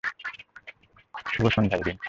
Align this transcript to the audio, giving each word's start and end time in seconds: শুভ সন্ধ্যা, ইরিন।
শুভ 1.33 1.45
সন্ধ্যা, 1.55 1.77
ইরিন। 1.77 1.97